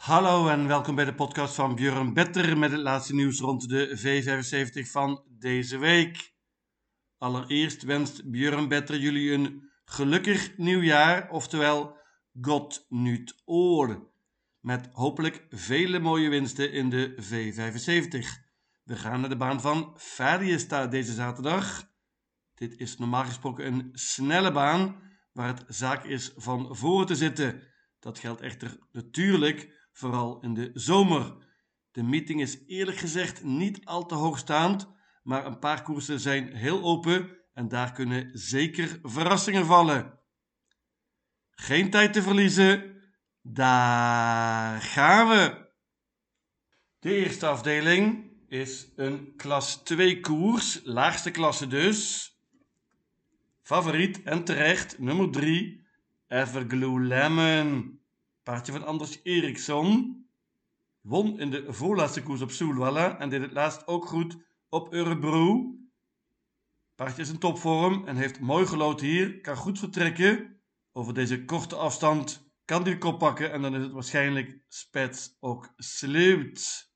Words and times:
Hallo 0.00 0.48
en 0.48 0.66
welkom 0.66 0.94
bij 0.94 1.04
de 1.04 1.14
podcast 1.14 1.54
van 1.54 1.74
Björn 1.74 2.14
Better 2.14 2.58
met 2.58 2.70
het 2.70 2.80
laatste 2.80 3.14
nieuws 3.14 3.40
rond 3.40 3.68
de 3.68 3.98
V75 3.98 4.90
van 4.90 5.24
deze 5.28 5.78
week. 5.78 6.34
Allereerst 7.18 7.82
wenst 7.82 8.30
Björn 8.30 8.68
Better 8.68 8.98
jullie 8.98 9.32
een 9.32 9.70
gelukkig 9.84 10.56
nieuwjaar, 10.56 11.30
oftewel 11.30 11.96
God 12.40 12.86
Nut 12.88 13.42
Oor. 13.44 14.10
Met 14.60 14.88
hopelijk 14.92 15.46
vele 15.50 15.98
mooie 15.98 16.28
winsten 16.28 16.72
in 16.72 16.90
de 16.90 17.14
V75. 17.16 18.44
We 18.82 18.96
gaan 18.96 19.20
naar 19.20 19.30
de 19.30 19.36
baan 19.36 19.60
van 19.60 19.94
Fadiesta 19.96 20.86
deze 20.86 21.12
zaterdag. 21.12 21.90
Dit 22.54 22.76
is 22.76 22.96
normaal 22.96 23.24
gesproken 23.24 23.66
een 23.66 23.88
snelle 23.92 24.52
baan 24.52 25.02
waar 25.32 25.48
het 25.48 25.64
zaak 25.68 26.04
is 26.04 26.32
van 26.36 26.76
voor 26.76 27.06
te 27.06 27.16
zitten. 27.16 27.62
Dat 27.98 28.18
geldt 28.18 28.40
echter 28.40 28.78
natuurlijk 28.92 29.78
vooral 30.00 30.40
in 30.40 30.54
de 30.54 30.70
zomer. 30.74 31.36
De 31.90 32.02
meeting 32.02 32.40
is 32.40 32.58
eerlijk 32.66 32.96
gezegd 32.96 33.44
niet 33.44 33.84
al 33.84 34.06
te 34.06 34.14
hoogstaand, 34.14 34.88
maar 35.22 35.46
een 35.46 35.58
paar 35.58 35.82
koersen 35.82 36.20
zijn 36.20 36.54
heel 36.54 36.82
open 36.82 37.36
en 37.54 37.68
daar 37.68 37.92
kunnen 37.92 38.30
zeker 38.32 38.98
verrassingen 39.02 39.66
vallen. 39.66 40.18
Geen 41.50 41.90
tijd 41.90 42.12
te 42.12 42.22
verliezen, 42.22 43.02
daar 43.42 44.80
gaan 44.80 45.28
we! 45.28 45.68
De 46.98 47.14
eerste 47.14 47.46
afdeling 47.46 48.30
is 48.48 48.92
een 48.96 49.36
klas 49.36 49.76
2 49.82 50.20
koers, 50.20 50.80
laagste 50.84 51.30
klasse 51.30 51.66
dus. 51.66 52.30
Favoriet 53.62 54.22
en 54.22 54.44
terecht, 54.44 54.98
nummer 54.98 55.30
3, 55.30 55.86
Everglue 56.28 57.00
Lemon. 57.00 57.99
Paardje 58.42 58.72
van 58.72 58.84
Anders 58.84 59.20
Eriksson. 59.22 60.18
Won 61.00 61.38
in 61.38 61.50
de 61.50 61.72
voorlaatste 61.72 62.22
koers 62.22 62.40
op 62.40 62.50
Soelwalla 62.50 63.18
en 63.18 63.28
deed 63.28 63.40
het 63.40 63.52
laatst 63.52 63.86
ook 63.86 64.06
goed 64.06 64.36
op 64.68 64.92
Örebro. 64.92 65.74
Paardje 66.94 67.22
is 67.22 67.28
in 67.28 67.38
topvorm 67.38 68.06
en 68.06 68.16
heeft 68.16 68.40
mooi 68.40 68.66
gelood 68.66 69.00
hier. 69.00 69.40
Kan 69.40 69.56
goed 69.56 69.78
vertrekken. 69.78 70.60
Over 70.92 71.14
deze 71.14 71.44
korte 71.44 71.76
afstand 71.76 72.52
kan 72.64 72.82
hij 72.82 72.92
de 72.92 72.98
kop 72.98 73.18
pakken 73.18 73.52
en 73.52 73.62
dan 73.62 73.74
is 73.74 73.82
het 73.82 73.92
waarschijnlijk 73.92 74.58
spets 74.68 75.36
ook 75.40 75.72
sleut. 75.76 76.88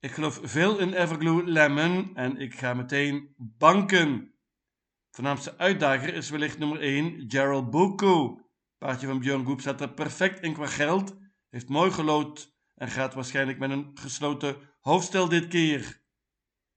Ik 0.00 0.10
geloof 0.10 0.40
veel 0.42 0.78
in 0.78 0.92
Everglue 0.92 1.44
Lemon 1.44 2.16
en 2.16 2.36
ik 2.36 2.54
ga 2.54 2.74
meteen 2.74 3.34
banken. 3.36 4.32
Voornaamste 5.10 5.58
uitdager 5.58 6.14
is 6.14 6.30
wellicht 6.30 6.58
nummer 6.58 6.80
1, 6.80 7.24
Gerald 7.28 7.70
Boko. 7.70 8.40
Paardje 8.78 9.06
van 9.06 9.18
Björn 9.18 9.44
Goep 9.44 9.60
staat 9.60 9.80
er 9.80 9.92
perfect 9.92 10.40
in 10.40 10.52
qua 10.52 10.66
geld. 10.66 11.16
Heeft 11.48 11.68
mooi 11.68 11.90
gelood 11.90 12.56
en 12.74 12.88
gaat 12.88 13.14
waarschijnlijk 13.14 13.58
met 13.58 13.70
een 13.70 13.90
gesloten 13.94 14.56
hoofdstel 14.80 15.28
dit 15.28 15.48
keer. 15.48 16.02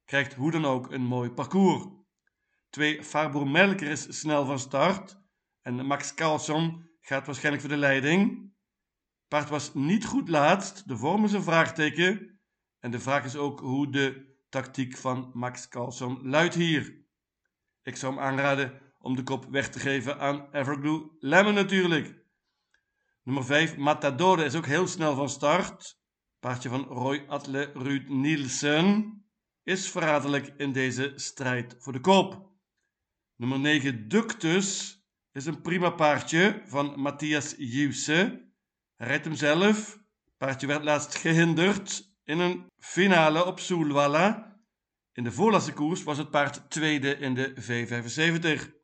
Krijgt 0.06 0.34
hoe 0.34 0.52
dan 0.52 0.66
ook 0.66 0.92
een 0.92 1.06
mooi 1.06 1.30
parcours. 1.30 1.86
Twee 2.70 3.04
Farbro 3.04 3.46
Melker 3.46 3.88
is 3.88 4.20
snel 4.20 4.46
van 4.46 4.60
start. 4.60 5.20
En 5.62 5.86
Max 5.86 6.14
Carlson 6.14 6.90
gaat 7.02 7.26
waarschijnlijk 7.26 7.64
voor 7.64 7.74
de 7.74 7.80
leiding. 7.80 8.52
Paard 9.28 9.50
was 9.50 9.74
niet 9.74 10.06
goed 10.06 10.30
laatst. 10.30 10.88
De 10.88 10.98
vorm 10.98 11.24
is 11.24 11.34
een 11.34 11.44
vraagteken. 11.44 12.40
En 12.80 12.92
de 12.92 13.00
vraag 13.00 13.26
is 13.26 13.36
ook 13.36 13.60
hoe 13.60 13.92
de 13.92 14.36
tactiek 14.50 14.98
van 14.98 15.32
Max 15.34 15.68
Carlson 15.68 16.30
luidt 16.30 16.54
hier. 16.54 17.06
Ik 17.84 17.96
zou 17.96 18.14
hem 18.14 18.24
aanraden 18.24 18.91
om 19.02 19.16
de 19.16 19.24
kop 19.24 19.46
weg 19.50 19.70
te 19.70 19.80
geven 19.80 20.20
aan 20.20 20.54
Everglue 20.54 21.12
Lemon 21.20 21.54
natuurlijk. 21.54 22.26
Nummer 23.24 23.46
5, 23.46 23.78
Matador 23.78 24.40
is 24.40 24.56
ook 24.56 24.66
heel 24.66 24.88
snel 24.88 25.16
van 25.16 25.30
start. 25.30 26.00
Paardje 26.40 26.70
van 26.70 26.84
Roy 26.84 27.26
Atle 27.28 27.72
Ruud 27.74 28.10
Nielsen 28.10 29.16
is 29.64 29.90
verraderlijk 29.90 30.54
in 30.58 30.72
deze 30.72 31.12
strijd 31.16 31.76
voor 31.80 31.94
de 31.94 32.00
kop. 32.00 32.50
Nummer 33.36 33.60
9, 33.60 34.08
Ductus 34.08 35.00
is 35.32 35.46
een 35.46 35.62
prima 35.62 35.90
paardje 35.90 36.64
van 36.66 37.00
Matthias 37.00 37.56
Jusse. 37.58 38.50
Hij 38.96 39.20
hem 39.24 39.36
zelf. 39.36 40.00
Paardje 40.38 40.68
werd 40.68 40.84
laatst 40.84 41.16
gehinderd 41.16 42.14
in 42.24 42.40
een 42.40 42.66
finale 42.78 43.46
op 43.46 43.60
Soelwalla. 43.60 44.60
In 45.14 45.24
de 45.24 45.32
voorlaatste 45.32 45.74
koers 45.74 46.04
was 46.04 46.18
het 46.18 46.30
paard 46.30 46.70
tweede 46.70 47.18
in 47.18 47.34
de 47.34 47.54
V75. 47.56 48.81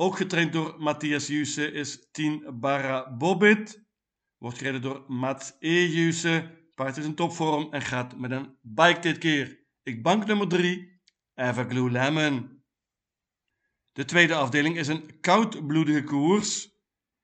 Ook 0.00 0.16
getraind 0.16 0.52
door 0.52 0.74
Matthias 0.78 1.26
Jusse 1.26 1.72
is 1.72 2.10
10 2.10 2.60
Barra 2.60 3.16
Bobit. 3.16 3.84
Wordt 4.38 4.58
gereden 4.58 4.82
door 4.82 5.04
Mats 5.08 5.56
E. 5.58 5.86
Jusse. 5.86 6.58
Paard 6.74 6.96
is 6.96 7.04
in 7.04 7.14
topvorm 7.14 7.72
en 7.72 7.82
gaat 7.82 8.16
met 8.18 8.30
een 8.30 8.56
bike 8.62 9.00
dit 9.00 9.18
keer. 9.18 9.64
Ik 9.82 10.02
bank 10.02 10.26
nummer 10.26 10.48
3, 10.48 11.00
Everglue 11.34 11.90
Lemon. 11.90 12.62
De 13.92 14.04
tweede 14.04 14.34
afdeling 14.34 14.76
is 14.76 14.88
een 14.88 15.20
koudbloedige 15.20 16.04
koers. 16.04 16.70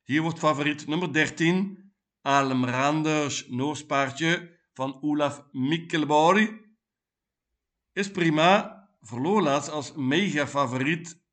Hier 0.02 0.22
wordt 0.22 0.38
favoriet 0.38 0.86
nummer 0.86 1.12
13, 1.12 1.92
Alem 2.20 2.64
Randers, 2.64 3.48
Noors 3.48 3.86
paardje 3.86 4.58
van 4.72 5.02
Olaf 5.02 5.44
Mikkelborg. 5.52 6.50
Is 7.92 8.10
prima, 8.10 8.88
verloor 9.00 9.42
laatst 9.42 9.70
als 9.70 9.92
mega 9.94 10.46
favoriet 10.46 11.25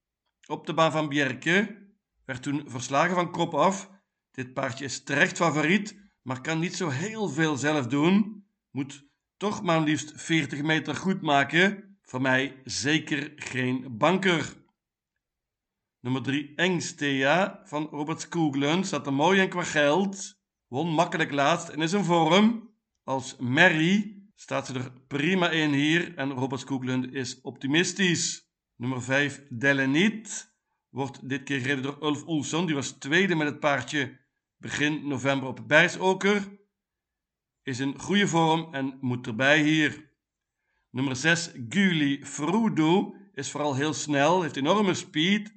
op 0.53 0.65
de 0.65 0.73
baan 0.73 0.91
van 0.91 1.09
Bjerke. 1.09 1.87
Werd 2.25 2.43
toen 2.43 2.63
verslagen 2.65 3.15
van 3.15 3.31
kop 3.31 3.53
af. 3.53 3.89
Dit 4.31 4.53
paardje 4.53 4.85
is 4.85 5.03
terecht 5.03 5.37
favoriet, 5.37 5.99
maar 6.21 6.41
kan 6.41 6.59
niet 6.59 6.75
zo 6.75 6.89
heel 6.89 7.29
veel 7.29 7.55
zelf 7.57 7.87
doen. 7.87 8.45
Moet 8.71 9.05
toch 9.37 9.63
maar 9.63 9.81
liefst 9.81 10.11
40 10.15 10.61
meter 10.61 10.95
goed 10.95 11.21
maken. 11.21 11.97
Voor 12.01 12.21
mij 12.21 12.61
zeker 12.63 13.33
geen 13.35 13.97
banker. 13.97 14.53
Nummer 15.99 16.21
3 16.21 16.55
Engstea 16.55 17.61
van 17.63 17.87
Robert 17.91 18.21
Skooglen 18.21 18.83
staat 18.83 19.05
er 19.05 19.13
mooi 19.13 19.41
in 19.41 19.49
qua 19.49 19.63
geld. 19.63 20.35
Won 20.67 20.87
makkelijk 20.87 21.31
laatst 21.31 21.69
en 21.69 21.81
is 21.81 21.93
in 21.93 22.03
vorm. 22.03 22.71
Als 23.03 23.35
Mary 23.37 24.23
staat 24.35 24.65
ze 24.65 24.73
er 24.73 24.91
prima 25.07 25.49
in 25.49 25.73
hier 25.73 26.15
en 26.15 26.31
Robert 26.31 26.61
Skooglen 26.61 27.13
is 27.13 27.41
optimistisch. 27.41 28.42
Nummer 28.75 29.01
5, 29.01 29.43
Delenit, 29.49 30.55
wordt 30.89 31.29
dit 31.29 31.43
keer 31.43 31.59
gereden 31.59 31.83
door 31.83 31.97
Ulf 32.01 32.23
Olsson. 32.23 32.65
Die 32.65 32.75
was 32.75 32.91
tweede 32.91 33.35
met 33.35 33.47
het 33.47 33.59
paardje 33.59 34.19
begin 34.57 35.07
november 35.07 35.47
op 35.47 35.67
Bijsoker. 35.67 36.59
Is 37.63 37.79
in 37.79 37.99
goede 37.99 38.27
vorm 38.27 38.73
en 38.73 38.97
moet 39.01 39.27
erbij 39.27 39.61
hier. 39.61 40.11
Nummer 40.89 41.15
6, 41.15 41.51
Guli 41.69 42.25
Frudo, 42.25 43.15
is 43.33 43.51
vooral 43.51 43.75
heel 43.75 43.93
snel, 43.93 44.41
heeft 44.41 44.55
enorme 44.55 44.93
speed. 44.93 45.55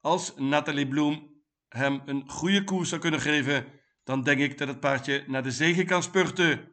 Als 0.00 0.34
Nathalie 0.36 0.88
Bloem 0.88 1.42
hem 1.68 2.02
een 2.04 2.30
goede 2.30 2.64
koers 2.64 2.88
zou 2.88 3.00
kunnen 3.00 3.20
geven, 3.20 3.66
dan 4.04 4.22
denk 4.22 4.40
ik 4.40 4.58
dat 4.58 4.68
het 4.68 4.80
paardje 4.80 5.24
naar 5.26 5.42
de 5.42 5.50
zege 5.50 5.84
kan 5.84 6.02
spurten. 6.02 6.72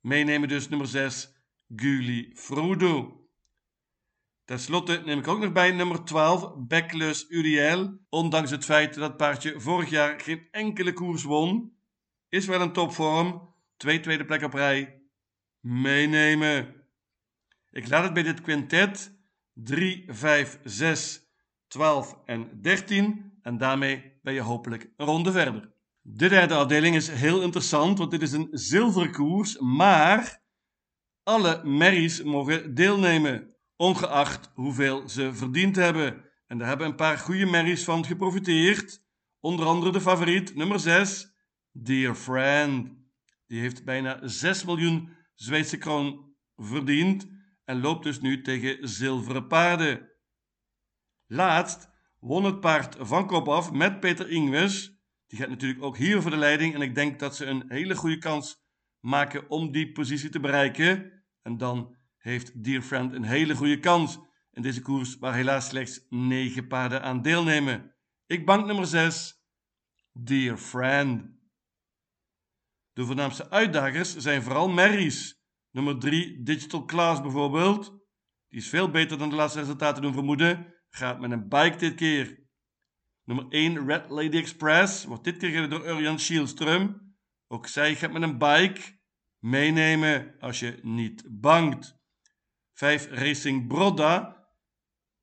Meenemen 0.00 0.48
dus 0.48 0.68
nummer 0.68 0.86
6, 0.86 1.32
Guli 1.76 2.30
Frudo. 2.34 3.23
Ten 4.44 4.58
slotte 4.58 5.02
neem 5.04 5.18
ik 5.18 5.28
ook 5.28 5.38
nog 5.38 5.52
bij 5.52 5.70
nummer 5.70 6.04
12, 6.04 6.52
Backless 6.56 7.26
Uriel. 7.28 7.98
Ondanks 8.08 8.50
het 8.50 8.64
feit 8.64 8.94
dat 8.94 9.08
het 9.08 9.16
paardje 9.16 9.60
vorig 9.60 9.90
jaar 9.90 10.20
geen 10.20 10.48
enkele 10.50 10.92
koers 10.92 11.22
won, 11.22 11.72
is 12.28 12.46
wel 12.46 12.60
een 12.60 12.72
topvorm. 12.72 13.54
Twee 13.76 14.00
tweede 14.00 14.24
plek 14.24 14.42
op 14.42 14.54
rij. 14.54 15.02
Meenemen. 15.60 16.74
Ik 17.70 17.88
laat 17.88 18.04
het 18.04 18.12
bij 18.12 18.22
dit 18.22 18.40
quintet 18.40 19.18
3, 19.52 20.04
5, 20.08 20.58
6, 20.64 21.22
12 21.66 22.18
en 22.24 22.60
13. 22.60 23.32
En 23.42 23.58
daarmee 23.58 24.18
ben 24.22 24.34
je 24.34 24.40
hopelijk 24.40 24.92
een 24.96 25.06
ronde 25.06 25.32
verder. 25.32 25.72
De 26.00 26.28
derde 26.28 26.54
afdeling 26.54 26.96
is 26.96 27.08
heel 27.08 27.42
interessant, 27.42 27.98
want 27.98 28.10
dit 28.10 28.22
is 28.22 28.32
een 28.32 28.48
zilverkoers, 28.50 29.58
maar 29.58 30.42
alle 31.22 31.64
merries 31.64 32.22
mogen 32.22 32.74
deelnemen 32.74 33.53
ongeacht 33.76 34.50
hoeveel 34.54 35.08
ze 35.08 35.34
verdiend 35.34 35.76
hebben. 35.76 36.24
En 36.46 36.58
daar 36.58 36.68
hebben 36.68 36.86
een 36.86 36.96
paar 36.96 37.18
goede 37.18 37.46
merries 37.46 37.84
van 37.84 38.04
geprofiteerd. 38.04 39.02
Onder 39.40 39.66
andere 39.66 39.92
de 39.92 40.00
favoriet, 40.00 40.54
nummer 40.54 40.80
6, 40.80 41.34
Dear 41.70 42.14
Friend. 42.14 42.92
Die 43.46 43.60
heeft 43.60 43.84
bijna 43.84 44.28
6 44.28 44.64
miljoen 44.64 45.12
Zweedse 45.34 45.78
kroon 45.78 46.34
verdiend 46.56 47.28
en 47.64 47.80
loopt 47.80 48.04
dus 48.04 48.20
nu 48.20 48.42
tegen 48.42 48.88
zilveren 48.88 49.46
paarden. 49.46 50.10
Laatst 51.26 51.88
won 52.20 52.44
het 52.44 52.60
paard 52.60 52.96
van 52.98 53.26
kop 53.26 53.48
af 53.48 53.72
met 53.72 54.00
Peter 54.00 54.30
Ingves. 54.30 54.98
Die 55.26 55.38
gaat 55.38 55.48
natuurlijk 55.48 55.82
ook 55.82 55.96
hier 55.96 56.22
voor 56.22 56.30
de 56.30 56.36
leiding 56.36 56.74
en 56.74 56.80
ik 56.80 56.94
denk 56.94 57.18
dat 57.18 57.36
ze 57.36 57.46
een 57.46 57.64
hele 57.68 57.96
goede 57.96 58.18
kans 58.18 58.62
maken 59.00 59.50
om 59.50 59.72
die 59.72 59.92
positie 59.92 60.30
te 60.30 60.40
bereiken. 60.40 61.24
En 61.42 61.56
dan 61.56 61.93
heeft 62.24 62.64
Dear 62.64 62.82
Friend 62.82 63.12
een 63.12 63.24
hele 63.24 63.54
goede 63.54 63.78
kans 63.78 64.18
in 64.52 64.62
deze 64.62 64.80
koers 64.80 65.18
waar 65.18 65.34
helaas 65.34 65.68
slechts 65.68 66.06
9 66.08 66.66
paarden 66.66 67.02
aan 67.02 67.22
deelnemen. 67.22 67.94
Ik 68.26 68.46
bank 68.46 68.66
nummer 68.66 68.86
6, 68.86 69.42
Dear 70.12 70.56
Friend. 70.56 71.32
De 72.92 73.04
voornaamste 73.04 73.50
uitdagers 73.50 74.16
zijn 74.16 74.42
vooral 74.42 74.68
merries. 74.68 75.42
Nummer 75.70 75.98
3, 75.98 76.42
Digital 76.42 76.84
Class 76.84 77.20
bijvoorbeeld. 77.20 77.84
Die 78.48 78.58
is 78.58 78.68
veel 78.68 78.90
beter 78.90 79.18
dan 79.18 79.28
de 79.30 79.36
laatste 79.36 79.58
resultaten 79.58 80.02
doen 80.02 80.12
vermoeden. 80.12 80.74
Gaat 80.90 81.20
met 81.20 81.30
een 81.30 81.48
bike 81.48 81.76
dit 81.76 81.94
keer. 81.94 82.46
Nummer 83.24 83.46
1, 83.48 83.86
Red 83.86 84.10
Lady 84.10 84.36
Express. 84.36 85.04
Wordt 85.04 85.24
dit 85.24 85.36
keer 85.36 85.48
gereden 85.48 85.70
door 85.70 85.88
Urjan 85.88 86.18
Schielström. 86.18 87.14
Ook 87.46 87.66
zij 87.66 87.94
gaat 87.94 88.12
met 88.12 88.22
een 88.22 88.38
bike. 88.38 88.80
Meenemen 89.38 90.34
als 90.38 90.60
je 90.60 90.78
niet 90.82 91.24
bangt. 91.30 92.02
5, 92.74 93.08
Racing 93.10 93.66
Brodda. 93.66 94.46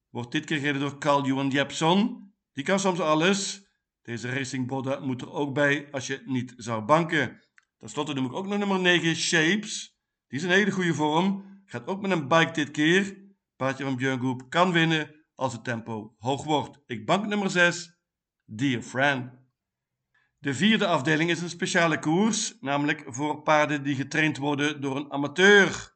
Wordt 0.10 0.32
dit 0.32 0.46
keer 0.46 0.58
gereden 0.58 0.82
door 0.82 0.98
Carl-Johan 0.98 1.50
Jepson. 1.50 2.34
Die 2.54 2.64
kan 2.64 2.80
soms 2.80 3.00
alles. 3.00 3.70
Deze 4.02 4.34
Racing 4.34 4.68
Brodda 4.68 5.00
moet 5.00 5.22
er 5.22 5.32
ook 5.32 5.54
bij 5.54 5.88
als 5.92 6.08
je 6.08 6.22
niet 6.26 6.54
zou 6.58 6.82
banken. 6.82 7.42
Ten 7.78 7.90
slotte 7.90 8.14
noem 8.14 8.26
ik 8.26 8.34
ook 8.34 8.48
nog 8.48 8.58
nummer 8.58 8.80
9, 8.80 9.16
Shapes. 9.16 10.00
Die 10.28 10.40
is 10.40 10.44
een 10.44 10.52
hele 10.52 10.72
goede 10.72 10.94
vorm. 10.94 11.46
Gaat 11.66 11.88
ook 11.88 12.02
met 12.02 12.12
een 12.12 12.28
bike 12.28 12.52
dit 12.52 12.72
keer. 12.72 13.18
Paardje 13.56 13.84
van 13.84 13.96
Björn 13.96 14.50
kan 14.50 14.72
winnen 14.72 15.16
als 15.36 15.54
het 15.54 15.64
tempo 15.64 16.16
hoog 16.18 16.44
wordt. 16.44 16.80
Ik 16.86 17.06
bank 17.06 17.26
nummer 17.26 17.50
6, 17.50 17.98
Dear 18.46 18.82
Friend. 18.82 19.32
De 20.38 20.54
vierde 20.54 20.88
afdeling 20.88 21.30
is 21.30 21.42
een 21.42 21.50
speciale 21.50 22.00
koers, 22.00 22.58
namelijk 22.60 23.04
voor 23.08 23.42
paarden 23.42 23.84
die 23.84 23.96
getraind 23.96 24.38
worden 24.38 24.82
door 24.82 24.96
een 24.96 25.12
amateur. 25.12 25.91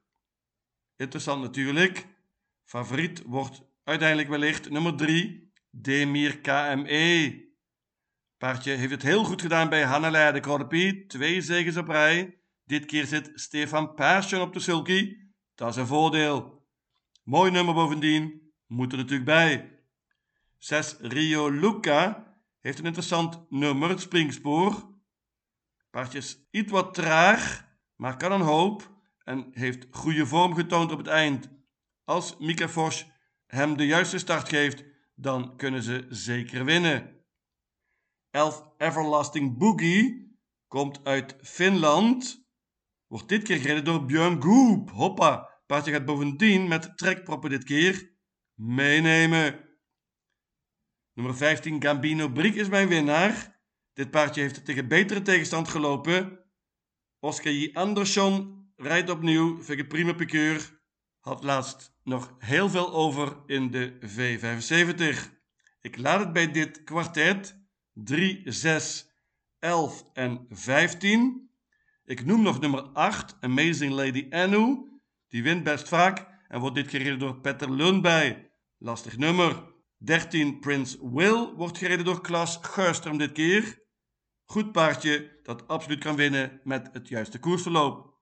Interessant 0.97 1.41
natuurlijk. 1.41 2.07
Favoriet 2.63 3.21
wordt 3.25 3.61
uiteindelijk 3.83 4.29
wellicht 4.29 4.69
nummer 4.69 4.95
3, 4.95 5.51
Demir 5.69 6.39
KME. 6.39 7.43
Paardje 8.37 8.71
heeft 8.71 8.91
het 8.91 9.01
heel 9.01 9.23
goed 9.23 9.41
gedaan 9.41 9.69
bij 9.69 9.83
Hannelei 9.83 10.31
de 10.31 10.39
Corpie. 10.39 11.05
Twee 11.05 11.41
zegens 11.41 11.77
op 11.77 11.87
rij. 11.87 12.39
Dit 12.65 12.85
keer 12.85 13.05
zit 13.05 13.31
Stefan 13.33 13.93
Persson 13.93 14.41
op 14.41 14.53
de 14.53 14.59
sulky. 14.59 15.17
Dat 15.55 15.69
is 15.69 15.75
een 15.75 15.87
voordeel. 15.87 16.67
Mooi 17.23 17.51
nummer 17.51 17.73
bovendien. 17.73 18.51
Moet 18.67 18.91
er 18.91 18.97
natuurlijk 18.97 19.25
bij. 19.25 19.79
6 20.57 20.95
Rio 20.99 21.49
Luca 21.49 22.33
heeft 22.59 22.79
een 22.79 22.85
interessant 22.85 23.45
nummer, 23.49 23.89
het 23.89 23.99
springspoor. 23.99 24.93
Paardje 25.89 26.17
is 26.17 26.47
iets 26.51 26.71
wat 26.71 26.93
traag, 26.93 27.67
maar 27.95 28.17
kan 28.17 28.31
een 28.31 28.41
hoop. 28.41 28.94
En 29.25 29.49
heeft 29.51 29.87
goede 29.89 30.25
vorm 30.25 30.53
getoond 30.53 30.91
op 30.91 30.97
het 30.97 31.07
eind. 31.07 31.49
Als 32.03 32.37
Mika 32.37 32.69
Fors 32.69 33.07
hem 33.45 33.77
de 33.77 33.85
juiste 33.85 34.17
start 34.17 34.49
geeft, 34.49 34.83
dan 35.15 35.57
kunnen 35.57 35.83
ze 35.83 36.05
zeker 36.09 36.65
winnen. 36.65 37.25
11 38.29 38.63
Everlasting 38.77 39.57
Boogie 39.57 40.37
komt 40.67 41.03
uit 41.03 41.35
Finland. 41.41 42.47
Wordt 43.07 43.29
dit 43.29 43.43
keer 43.43 43.57
gereden 43.57 43.85
door 43.85 44.05
Björn 44.05 44.41
Goop. 44.41 44.91
Hoppa. 44.91 45.49
Paardje 45.65 45.91
gaat 45.91 46.05
bovendien 46.05 46.67
met 46.67 46.97
trekproppen 46.97 47.49
dit 47.49 47.63
keer 47.63 48.17
meenemen. 48.53 49.59
Nummer 51.13 51.35
15 51.35 51.81
Gambino 51.81 52.29
Briek 52.29 52.55
is 52.55 52.67
mijn 52.67 52.87
winnaar. 52.87 53.61
Dit 53.93 54.11
paardje 54.11 54.41
heeft 54.41 54.65
tegen 54.65 54.87
betere 54.87 55.21
tegenstand 55.21 55.67
gelopen. 55.67 56.45
Oscar 57.19 57.51
J. 57.51 57.69
Andersson 57.73 58.64
rijdt 58.75 59.09
opnieuw. 59.09 59.63
Vind 59.63 59.79
ik 59.79 59.87
prima 59.87 60.13
pikeur. 60.13 60.79
Had 61.19 61.43
laatst 61.43 61.93
nog 62.03 62.35
heel 62.39 62.69
veel 62.69 62.93
over 62.93 63.37
in 63.45 63.71
de 63.71 63.93
V75. 64.01 65.33
Ik 65.81 65.97
laat 65.97 66.19
het 66.19 66.33
bij 66.33 66.51
dit 66.51 66.83
kwartet. 66.83 67.63
3, 67.93 68.41
6, 68.45 69.09
11 69.59 70.03
en 70.13 70.45
15. 70.49 71.49
Ik 72.05 72.25
noem 72.25 72.41
nog 72.41 72.59
nummer 72.59 72.81
8, 72.81 73.37
Amazing 73.39 73.93
Lady 73.93 74.27
Anu. 74.29 74.93
Die 75.27 75.43
wint 75.43 75.63
best 75.63 75.87
vaak 75.87 76.27
en 76.47 76.59
wordt 76.59 76.75
dit 76.75 76.89
gereden 76.89 77.19
door 77.19 77.39
Petter 77.39 77.71
Lundbij. 77.71 78.51
Lastig 78.77 79.17
nummer. 79.17 79.73
13, 79.97 80.59
Prince 80.59 81.09
Will 81.11 81.53
wordt 81.55 81.77
gereden 81.77 82.05
door 82.05 82.21
Klas 82.21 82.59
Geurstrom 82.61 83.17
dit 83.17 83.31
keer. 83.31 83.83
Goed 84.45 84.71
paardje 84.71 85.39
dat 85.43 85.67
absoluut 85.67 85.99
kan 85.99 86.15
winnen 86.15 86.61
met 86.63 86.89
het 86.91 87.07
juiste 87.07 87.39
koersverloop. 87.39 88.14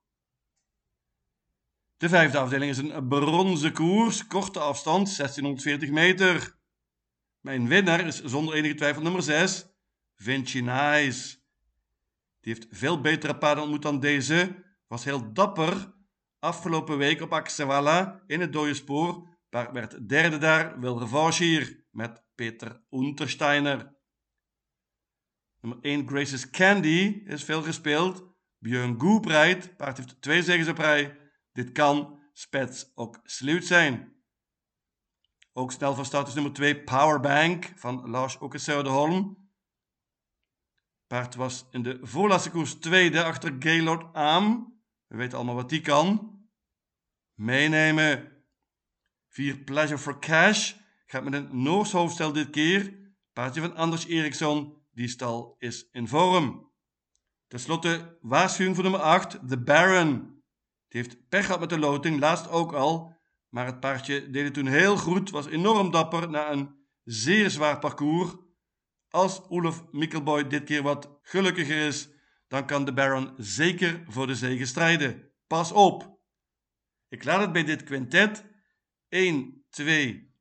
De 2.03 2.09
vijfde 2.09 2.37
afdeling 2.37 2.71
is 2.71 2.77
een 2.77 3.07
bronzen 3.07 3.73
koers, 3.73 4.27
korte 4.27 4.59
afstand, 4.59 5.17
1640 5.17 5.89
meter. 5.89 6.57
Mijn 7.39 7.67
winnaar 7.67 8.07
is 8.07 8.23
zonder 8.23 8.53
enige 8.53 8.75
twijfel 8.75 9.01
nummer 9.01 9.23
6, 9.23 9.65
Vinci 10.15 10.61
Nice. 10.61 11.37
Die 12.39 12.53
heeft 12.53 12.67
veel 12.69 13.01
betere 13.01 13.37
paarden 13.37 13.63
ontmoet 13.63 13.81
dan 13.81 13.99
deze. 13.99 14.63
Was 14.87 15.03
heel 15.03 15.33
dapper. 15.33 15.93
Afgelopen 16.39 16.97
week 16.97 17.21
op 17.21 17.33
Axewalla 17.33 18.23
in 18.27 18.41
het 18.41 18.53
dode 18.53 18.73
spoor. 18.73 19.27
Paard 19.49 19.71
werd 19.71 20.09
derde 20.09 20.37
daar, 20.37 20.79
wil 20.79 21.29
hier 21.37 21.85
met 21.91 22.23
Peter 22.35 22.83
Untersteiner. 22.89 23.95
Nummer 25.61 25.79
1 25.81 26.07
Grace's 26.07 26.49
Candy 26.49 27.21
is 27.25 27.43
veel 27.43 27.61
gespeeld. 27.61 28.23
Björn 28.59 28.99
Goep 28.99 29.25
rijdt. 29.25 29.75
Paard 29.75 29.97
heeft 29.97 30.21
twee 30.21 30.43
zegens 30.43 30.69
op 30.69 30.77
rij. 30.77 31.21
Dit 31.53 31.71
kan 31.71 32.19
spets 32.33 32.91
ook 32.95 33.19
sluit 33.23 33.65
zijn. 33.65 34.13
Ook 35.53 35.71
snel 35.71 35.95
van 35.95 36.05
start 36.05 36.27
is 36.27 36.33
nummer 36.33 36.53
2 36.53 36.83
Powerbank 36.83 37.71
van 37.75 38.09
Lars 38.09 38.39
Åke 38.39 38.89
Holm. 38.89 39.43
Paard 41.07 41.35
was 41.35 41.65
in 41.71 41.83
de 41.83 41.99
voorlaatste 42.01 42.51
koers 42.51 42.73
tweede 42.73 43.23
achter 43.23 43.55
Gaylord 43.59 44.13
aan. 44.15 44.73
We 45.07 45.17
weten 45.17 45.37
allemaal 45.37 45.55
wat 45.55 45.69
die 45.69 45.81
kan. 45.81 46.37
Meenemen. 47.33 48.31
4 49.27 49.57
Pleasure 49.57 49.97
for 49.97 50.19
Cash. 50.19 50.73
Gaat 51.05 51.23
met 51.23 51.33
een 51.33 51.61
Noors 51.63 51.91
hoofdstel 51.91 52.33
dit 52.33 52.49
keer. 52.49 52.99
Paardje 53.33 53.61
van 53.61 53.75
Anders 53.75 54.05
Eriksson. 54.05 54.81
Die 54.91 55.07
stal 55.07 55.55
is 55.59 55.89
in 55.91 56.07
vorm. 56.07 56.71
Ten 57.47 57.59
slotte 57.59 58.17
waarschuwing 58.21 58.75
voor 58.75 58.83
nummer 58.83 59.01
8. 59.01 59.47
The 59.47 59.61
Baron. 59.61 60.42
Die 60.93 61.01
heeft 61.01 61.29
pech 61.29 61.45
gehad 61.45 61.59
met 61.59 61.69
de 61.69 61.79
loting. 61.79 62.19
Laatst 62.19 62.49
ook 62.49 62.73
al. 62.73 63.15
Maar 63.49 63.65
het 63.65 63.79
paardje 63.79 64.29
deed 64.29 64.43
het 64.43 64.53
toen 64.53 64.67
heel 64.67 64.97
goed, 64.97 65.29
was 65.29 65.47
enorm 65.47 65.91
dapper 65.91 66.29
na 66.29 66.51
een 66.51 66.75
zeer 67.03 67.49
zwaar 67.49 67.79
parcours. 67.79 68.35
Als 69.09 69.41
Olaf 69.49 69.91
Mikkelboy 69.91 70.47
dit 70.47 70.63
keer 70.63 70.81
wat 70.81 71.19
gelukkiger 71.21 71.87
is, 71.87 72.09
dan 72.47 72.65
kan 72.65 72.85
de 72.85 72.93
Baron 72.93 73.33
zeker 73.37 74.03
voor 74.07 74.27
de 74.27 74.35
zege 74.35 74.65
strijden. 74.65 75.31
Pas 75.47 75.71
op! 75.71 76.19
Ik 77.09 77.23
laat 77.23 77.41
het 77.41 77.51
bij 77.51 77.63
dit 77.63 77.83
quintet 77.83 78.45
1, 79.09 79.65
2, 79.69 80.33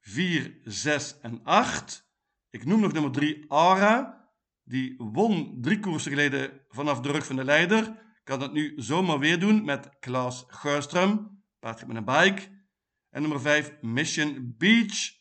4, 0.00 0.58
6 0.62 1.18
en 1.20 1.40
8. 1.44 2.08
Ik 2.50 2.64
noem 2.64 2.80
nog 2.80 2.92
nummer 2.92 3.12
3 3.12 3.44
Aura. 3.48 4.28
Die 4.62 4.94
won 4.98 5.58
drie 5.60 5.80
koersen 5.80 6.10
geleden 6.10 6.60
vanaf 6.68 7.00
de 7.00 7.12
rug 7.12 7.26
van 7.26 7.36
de 7.36 7.44
leider. 7.44 8.02
Kan 8.24 8.38
dat 8.38 8.52
nu 8.52 8.72
zomaar 8.76 9.18
weer 9.18 9.40
doen 9.40 9.64
met 9.64 9.98
Klaas 9.98 10.44
Geurström. 10.48 11.42
Paard 11.58 11.86
met 11.86 11.96
een 11.96 12.04
bike. 12.04 12.62
En 13.10 13.20
nummer 13.20 13.40
5, 13.40 13.72
Mission 13.80 14.54
Beach, 14.58 15.12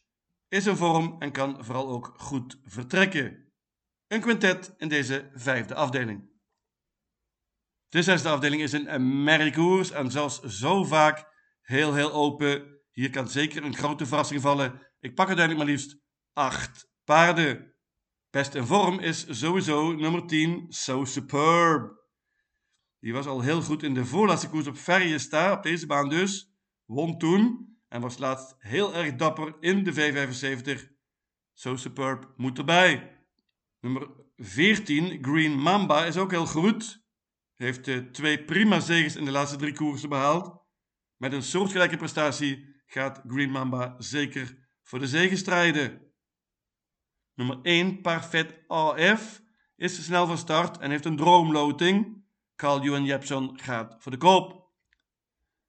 is 0.48 0.68
in 0.68 0.76
vorm 0.76 1.16
en 1.20 1.32
kan 1.32 1.66
vooral 1.66 1.88
ook 1.88 2.14
goed 2.18 2.60
vertrekken. 2.64 3.52
Een 4.08 4.22
quintet 4.22 4.74
in 4.78 4.88
deze 4.88 5.32
vijfde 5.34 5.76
afdeling. 5.76 6.32
De 7.90 8.02
zesde 8.02 8.30
afdeling 8.30 8.62
is 8.62 8.72
een 8.72 9.24
merriekoers 9.24 9.92
en 9.92 10.12
zelfs 10.12 10.40
zo 10.42 10.84
vaak 10.84 11.26
heel 11.62 11.94
heel 11.94 12.12
open. 12.12 12.82
Hier 12.92 13.10
kan 13.10 13.30
zeker 13.30 13.64
een 13.64 13.76
grote 13.76 14.06
verrassing 14.06 14.42
vallen. 14.42 14.82
Ik 15.00 15.16
pak 15.16 15.28
uiteindelijk 15.28 15.66
maar 15.66 15.76
liefst 15.76 16.02
8 16.34 16.90
paarden. 17.04 17.74
Best 18.30 18.54
in 18.54 18.66
vorm 18.66 19.00
is 19.00 19.26
sowieso 19.40 19.92
nummer 19.92 20.28
10, 20.28 20.66
So 20.70 21.06
Superb. 21.06 22.03
Die 23.04 23.14
was 23.14 23.26
al 23.26 23.42
heel 23.42 23.62
goed 23.62 23.84
in 23.84 23.94
de 23.94 24.06
voorlaatste 24.06 24.50
koers 24.50 24.68
op 24.68 24.76
Ferriesta, 24.76 25.52
op 25.52 25.64
deze 25.64 25.86
baan 25.86 26.10
dus. 26.10 26.52
Won 26.86 27.18
toen 27.18 27.76
en 27.88 28.02
was 28.02 28.18
laatst 28.18 28.56
heel 28.60 28.96
erg 28.96 29.16
dapper 29.16 29.56
in 29.60 29.84
de 29.84 29.94
V75. 29.94 30.92
So 31.54 31.76
Superb 31.76 32.34
moet 32.38 32.58
erbij. 32.58 33.18
Nummer 33.80 34.10
14, 34.36 35.24
Green 35.24 35.60
Mamba, 35.60 36.06
is 36.06 36.18
ook 36.18 36.32
heel 36.32 36.46
goed. 36.46 37.06
Heeft 37.54 37.88
uh, 37.88 37.98
twee 37.98 38.44
prima 38.44 38.80
zegens 38.80 39.16
in 39.16 39.26
de 39.26 39.32
laatste 39.32 39.58
drie 39.58 39.74
koersen 39.74 40.10
behaald. 40.10 40.62
Met 41.18 41.34
een 41.34 41.44
soortgelijke 41.44 41.98
prestatie 41.98 42.82
gaat 42.86 43.22
Green 43.28 43.52
Mamba 43.52 43.96
zeker 43.98 44.68
voor 44.82 45.00
de 45.00 45.08
zegen 45.08 45.38
strijden. 45.38 46.02
Nummer 47.34 47.60
1, 47.62 48.02
Parfait 48.02 48.60
AF, 48.68 49.42
is 49.76 50.06
snel 50.06 50.28
van 50.28 50.38
start 50.38 50.78
en 50.78 50.90
heeft 50.90 51.06
een 51.06 51.18
droomloting. 51.18 52.23
Carl-Johan 52.56 53.06
Jepson 53.06 53.60
gaat 53.60 53.96
voor 54.00 54.12
de 54.12 54.18
koop. 54.18 54.72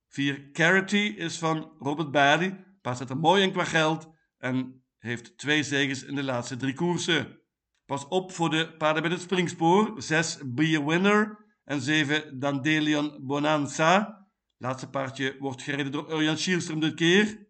4 0.08 0.50
Carity 0.52 1.14
is 1.16 1.38
van 1.38 1.72
Robert 1.78 2.10
Barry. 2.10 2.64
Paard 2.80 2.98
zit 2.98 3.10
er 3.10 3.16
mooi 3.16 3.42
in 3.42 3.52
qua 3.52 3.64
geld 3.64 4.08
en 4.38 4.84
heeft 4.98 5.38
twee 5.38 5.62
zegens 5.62 6.04
in 6.04 6.14
de 6.14 6.22
laatste 6.22 6.56
drie 6.56 6.74
koersen. 6.74 7.40
Pas 7.86 8.08
op 8.08 8.32
voor 8.32 8.50
de 8.50 8.76
paarden 8.76 9.02
met 9.02 9.12
het 9.12 9.20
springspoor. 9.20 10.02
6 10.02 10.38
Be 10.44 10.78
a 10.80 10.84
Winner 10.84 11.44
en 11.64 11.80
7 11.80 12.38
Dandelion 12.38 13.26
Bonanza. 13.26 14.22
Laatste 14.56 14.90
paardje 14.90 15.36
wordt 15.38 15.62
gereden 15.62 15.92
door 15.92 16.12
Urjan 16.12 16.36
Schielström 16.36 16.78
dit 16.78 16.94
keer. 16.94 17.46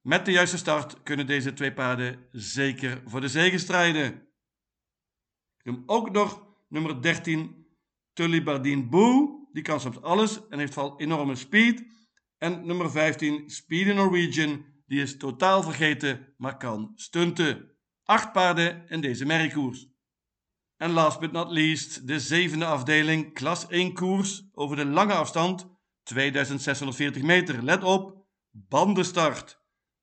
Met 0.00 0.24
de 0.24 0.32
juiste 0.32 0.56
start 0.56 1.02
kunnen 1.02 1.26
deze 1.26 1.52
twee 1.52 1.72
paarden 1.72 2.26
zeker 2.30 3.02
voor 3.04 3.20
de 3.20 3.28
zege 3.28 3.58
strijden. 3.58 4.28
Ik 5.58 5.64
noem 5.64 5.82
ook 5.86 6.10
nog 6.10 6.46
nummer 6.68 7.02
13 7.02 7.65
Tullibardine 8.16 8.88
Boo. 8.88 9.48
Die 9.52 9.62
kan 9.62 9.80
soms 9.80 10.00
alles 10.00 10.48
en 10.48 10.58
heeft 10.58 10.72
vooral 10.72 11.00
enorme 11.00 11.34
speed. 11.34 11.84
En 12.38 12.66
nummer 12.66 12.90
15 12.90 13.50
Speed 13.50 13.94
Norwegian. 13.94 14.64
Die 14.86 15.02
is 15.02 15.16
totaal 15.16 15.62
vergeten, 15.62 16.34
maar 16.36 16.56
kan 16.56 16.92
stunten. 16.94 17.70
Acht 18.04 18.32
paarden 18.32 18.88
in 18.88 19.00
deze 19.00 19.26
merriekoers. 19.26 19.88
En 20.76 20.90
last 20.90 21.20
but 21.20 21.32
not 21.32 21.50
least, 21.50 22.06
de 22.06 22.20
zevende 22.20 22.66
afdeling, 22.66 23.34
klas 23.34 23.66
1 23.68 23.92
koers 23.94 24.48
over 24.52 24.76
de 24.76 24.84
lange 24.84 25.12
afstand, 25.12 25.66
2640 26.02 27.22
meter. 27.22 27.62
Let 27.62 27.82
op, 27.82 28.26
bandenstart. 28.50 29.60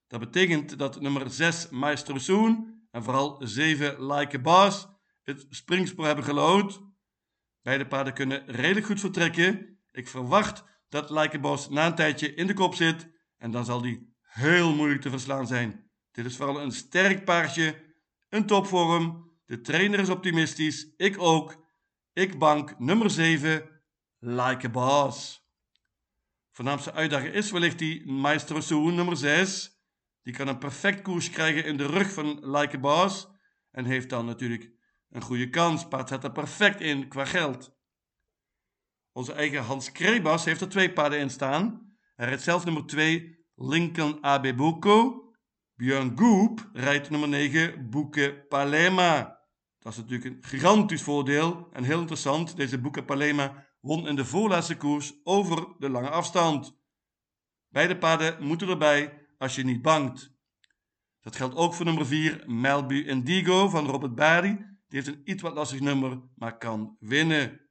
Dat 0.08 0.20
betekent 0.20 0.80
dat 0.80 1.02
nummer 1.02 1.30
6 1.30 1.70
Maestro 1.70 2.18
Soon 2.18 2.82
en 2.92 3.04
vooral 3.04 3.42
7 3.44 4.06
Like 4.06 4.40
Boss 4.40 4.88
het 5.24 5.46
springspoor 5.50 6.06
hebben 6.06 6.24
gelood. 6.24 6.82
Beide 7.64 7.88
paarden 7.88 8.14
kunnen 8.14 8.46
redelijk 8.46 8.86
goed 8.86 9.00
vertrekken. 9.00 9.80
Ik 9.92 10.08
verwacht 10.08 10.64
dat 10.90 11.42
Boss 11.42 11.70
na 11.70 11.86
een 11.86 11.96
tijdje 11.96 12.34
in 12.34 12.48
de 12.48 12.54
kop 12.54 12.76
zit 12.76 13.10
en 13.38 13.52
dan 13.52 13.66
zal 13.66 13.82
die 13.82 14.16
heel 14.22 14.76
moeilijk 14.76 15.02
te 15.02 15.10
verslaan 15.10 15.48
zijn. 15.48 15.92
Dit 16.12 16.26
is 16.26 16.36
vooral 16.36 16.62
een 16.62 16.72
sterk 16.72 17.26
paardje, 17.26 17.96
een 18.30 18.46
topvorm. 18.46 19.32
De 19.46 19.62
trainer 19.62 20.00
is 20.00 20.10
optimistisch, 20.10 20.94
ik 20.98 21.22
ook. 21.22 21.66
Ik 22.14 22.40
bank 22.40 22.80
nummer 22.80 23.10
7, 23.10 23.82
Like 24.20 24.68
a 24.68 24.70
Boss. 24.70 25.48
Voornaamste 26.52 26.94
uitdager 26.94 27.34
is 27.34 27.52
wellicht 27.52 27.80
die 27.80 28.12
Maestro 28.12 28.60
Soon 28.60 28.96
nummer 28.96 29.18
6. 29.18 29.82
Die 30.22 30.34
kan 30.34 30.48
een 30.48 30.58
perfect 30.58 31.02
koers 31.02 31.30
krijgen 31.30 31.66
in 31.66 31.78
de 31.78 31.86
rug 31.86 32.14
van 32.14 32.40
Boss. 32.82 33.28
En 33.72 33.86
heeft 33.86 34.10
dan 34.10 34.26
natuurlijk 34.26 34.72
een 35.14 35.22
goede 35.22 35.50
kans. 35.50 35.88
Paard 35.88 36.10
zet 36.10 36.24
er 36.24 36.32
perfect 36.32 36.82
in 36.82 37.08
qua 37.08 37.26
geld. 37.26 37.76
Onze 39.12 39.34
eigen 39.34 39.64
Hans 39.64 39.92
Krebas 39.92 40.46
heeft 40.46 40.62
er 40.62 40.70
twee 40.70 40.94
paarden 40.94 41.20
in 41.20 41.30
staan. 41.30 41.96
Hij 42.16 42.28
rijdt 42.28 42.42
zelf 42.42 42.66
nummer 42.66 42.86
2 42.86 43.46
Lincoln 43.56 44.24
Abebuco. 44.24 45.18
Björn 45.76 46.18
Goop 46.18 46.70
rijdt 46.74 47.10
nummer 47.10 47.30
9 47.30 47.90
Boeke 47.90 48.46
Palema. 48.50 49.42
Dat 49.80 49.92
is 49.92 49.98
natuurlijk 49.98 50.26
een 50.26 50.44
gigantisch 50.44 51.04
voordeel 51.04 51.68
en 51.72 51.84
heel 51.84 52.00
interessant. 52.00 52.56
Deze 52.56 52.80
Boeke 52.80 53.04
Palema 53.04 53.68
won 53.82 54.08
in 54.08 54.16
de 54.16 54.26
voorlaatste 54.26 54.78
koers 54.78 55.14
over 55.24 55.76
de 55.80 55.90
lange 55.90 56.10
afstand. 56.10 56.78
Beide 57.70 57.98
paarden 57.98 58.44
moeten 58.44 58.70
erbij 58.70 59.28
als 59.38 59.56
je 59.56 59.64
niet 59.64 59.82
bangt. 59.82 60.32
Dat 61.22 61.36
geldt 61.36 61.56
ook 61.56 61.74
voor 61.74 61.86
nummer 61.86 62.06
4, 62.06 62.44
Melbu 62.48 63.06
Indigo 63.08 63.70
van 63.70 63.86
Robert 63.86 64.16
Barry. 64.16 64.73
Die 64.94 65.02
heeft 65.02 65.16
een 65.18 65.22
iets 65.32 65.42
wat 65.42 65.54
lastig 65.54 65.80
nummer, 65.80 66.22
maar 66.36 66.58
kan 66.58 66.98
winnen. 67.00 67.62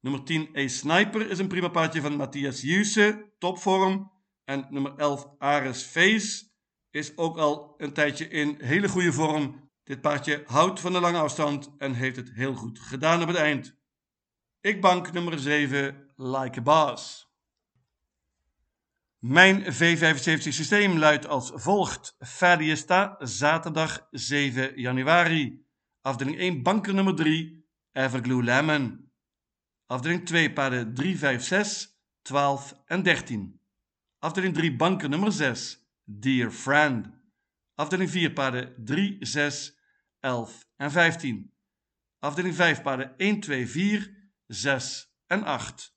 Nummer 0.00 0.24
10, 0.24 0.56
A 0.56 0.68
Sniper, 0.68 1.30
is 1.30 1.38
een 1.38 1.48
prima 1.48 1.68
paardje 1.68 2.00
van 2.00 2.16
Matthias 2.16 2.60
Jusse, 2.60 3.32
topvorm. 3.38 4.12
En 4.44 4.66
nummer 4.70 4.94
11, 4.96 5.28
Ares 5.38 5.82
Face, 5.82 6.44
is 6.90 7.16
ook 7.16 7.38
al 7.38 7.74
een 7.76 7.92
tijdje 7.92 8.28
in 8.28 8.56
hele 8.58 8.88
goede 8.88 9.12
vorm. 9.12 9.70
Dit 9.84 10.00
paardje 10.00 10.42
houdt 10.46 10.80
van 10.80 10.92
de 10.92 11.00
lange 11.00 11.18
afstand 11.18 11.74
en 11.78 11.94
heeft 11.94 12.16
het 12.16 12.32
heel 12.32 12.54
goed 12.54 12.78
gedaan 12.78 13.22
op 13.22 13.28
het 13.28 13.36
eind. 13.36 13.76
Ik 14.60 14.80
bank 14.80 15.12
nummer 15.12 15.38
7, 15.38 16.12
Like 16.16 16.58
a 16.58 16.62
Boss. 16.62 17.30
Mijn 19.18 19.62
V75 19.62 20.48
systeem 20.48 20.98
luidt 20.98 21.26
als 21.26 21.50
volgt. 21.54 22.16
Fadiesta, 22.18 23.16
zaterdag 23.18 24.06
7 24.10 24.80
januari. 24.80 25.70
Afdeling 26.02 26.38
1, 26.38 26.62
banker 26.62 26.94
nummer 26.94 27.14
3, 27.14 27.64
Everglue 27.92 28.42
Lemon. 28.42 29.10
Afdeling 29.86 30.26
2, 30.26 30.52
paarden 30.52 30.94
3, 30.94 31.16
5, 31.16 31.42
6, 31.42 31.98
12 32.22 32.74
en 32.86 33.02
13. 33.02 33.60
Afdeling 34.18 34.54
3, 34.54 34.76
banker 34.76 35.08
nummer 35.08 35.32
6, 35.32 35.86
Dear 36.04 36.50
Friend. 36.50 37.06
Afdeling 37.74 38.10
4, 38.10 38.32
paarden 38.32 38.84
3, 38.84 39.16
6, 39.20 39.78
11 40.20 40.66
en 40.76 40.90
15. 40.90 41.52
Afdeling 42.18 42.54
5, 42.54 42.82
paarden 42.82 43.14
1, 43.16 43.40
2, 43.40 43.66
4, 43.66 44.16
6 44.48 45.08
en 45.26 45.44
8. 45.44 45.94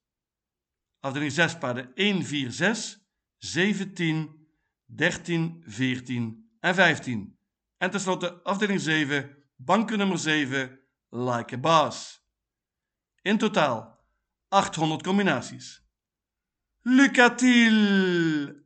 Afdeling 0.99 1.31
6, 1.31 1.57
paarden 1.57 1.91
1, 1.95 2.23
4, 2.23 2.51
6, 2.51 2.99
17, 3.37 4.29
13, 4.95 5.61
14 5.67 6.45
en 6.59 6.75
15. 6.75 7.37
En 7.77 7.91
tenslotte 7.91 8.43
afdeling 8.43 8.81
7, 8.81 9.44
banken 9.57 9.97
nummer 9.97 10.17
7, 10.17 10.79
Like 11.11 11.53
a 11.53 11.57
Boss. 11.57 12.19
In 13.23 13.37
totaal 13.37 13.97
800 14.51 15.03
combinaties. 15.03 15.81
Lucatil! 16.85 18.64